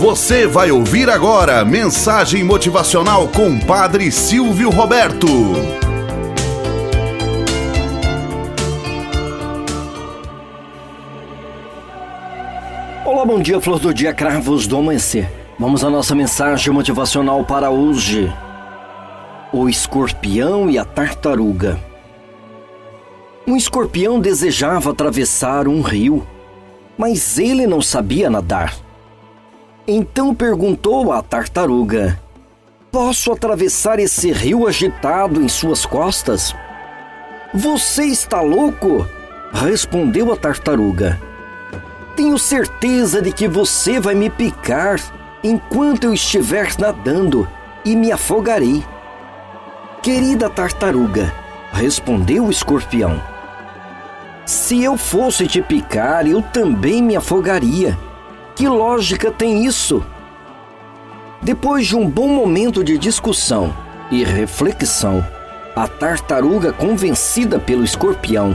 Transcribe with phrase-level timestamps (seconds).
[0.00, 5.26] Você vai ouvir agora mensagem motivacional com Padre Silvio Roberto.
[13.04, 15.30] Olá, bom dia, flor do dia, cravos do amanhecer.
[15.58, 18.32] Vamos à nossa mensagem motivacional para hoje.
[19.52, 21.78] O escorpião e a tartaruga.
[23.46, 26.26] Um escorpião desejava atravessar um rio,
[26.96, 28.89] mas ele não sabia nadar.
[29.92, 32.16] Então perguntou à tartaruga:
[32.92, 36.54] Posso atravessar esse rio agitado em suas costas?
[37.52, 39.04] Você está louco?
[39.52, 41.20] Respondeu a tartaruga.
[42.14, 45.00] Tenho certeza de que você vai me picar
[45.42, 47.48] enquanto eu estiver nadando
[47.84, 48.84] e me afogarei.
[50.04, 51.34] Querida tartaruga,
[51.72, 53.20] respondeu o escorpião.
[54.46, 57.98] Se eu fosse te picar, eu também me afogaria
[58.60, 60.04] que lógica tem isso?
[61.40, 63.74] Depois de um bom momento de discussão
[64.10, 65.26] e reflexão,
[65.74, 68.54] a tartaruga, convencida pelo escorpião,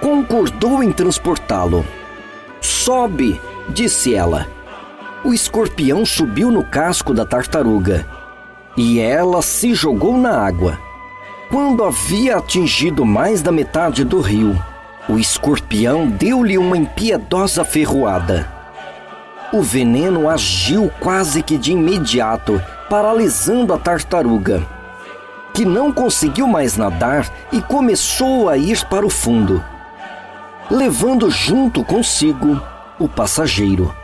[0.00, 1.86] concordou em transportá-lo.
[2.60, 4.48] Sobe, disse ela.
[5.22, 8.04] O escorpião subiu no casco da tartaruga
[8.76, 10.80] e ela se jogou na água.
[11.48, 14.60] Quando havia atingido mais da metade do rio,
[15.08, 18.57] o escorpião deu-lhe uma impiedosa ferroada
[19.52, 24.62] o veneno agiu quase que de imediato, paralisando a tartaruga,
[25.54, 29.64] que não conseguiu mais nadar e começou a ir para o fundo,
[30.70, 32.60] levando junto consigo
[32.98, 33.94] o passageiro.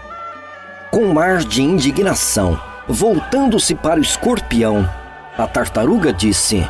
[0.91, 4.89] Com um ar de indignação, voltando-se para o escorpião,
[5.37, 6.67] a tartaruga disse: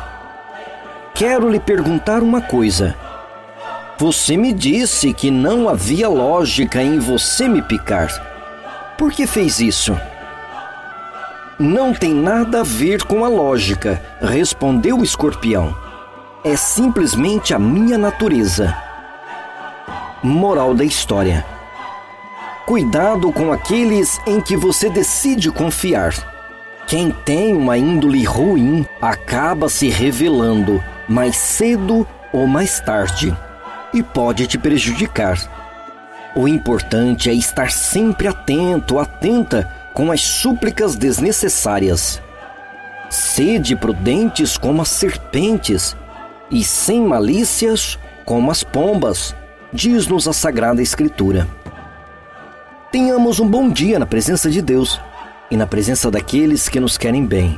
[1.13, 2.95] Quero lhe perguntar uma coisa.
[3.97, 8.34] Você me disse que não havia lógica em você me picar.
[8.97, 9.97] Por que fez isso?
[11.59, 15.75] Não tem nada a ver com a lógica, respondeu o escorpião.
[16.43, 18.75] É simplesmente a minha natureza.
[20.21, 21.45] Moral da história:
[22.65, 26.13] Cuidado com aqueles em que você decide confiar.
[26.87, 33.35] Quem tem uma índole ruim acaba se revelando mais cedo ou mais tarde
[33.93, 35.54] e pode te prejudicar.
[36.35, 42.21] O importante é estar sempre atento, atenta com as súplicas desnecessárias.
[43.09, 45.95] Sede prudentes como as serpentes
[46.51, 49.33] e sem malícias como as pombas,
[49.71, 51.47] diz-nos a Sagrada Escritura.
[52.91, 54.99] Tenhamos um bom dia na presença de Deus
[55.49, 57.57] e na presença daqueles que nos querem bem.